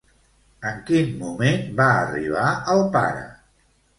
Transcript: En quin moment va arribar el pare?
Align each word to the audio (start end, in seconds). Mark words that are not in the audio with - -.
En 0.69 0.79
quin 0.87 1.11
moment 1.19 1.67
va 1.81 1.87
arribar 1.97 2.47
el 2.75 2.81
pare? 2.99 3.23